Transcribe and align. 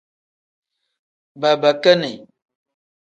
Babakini. 1.41 2.11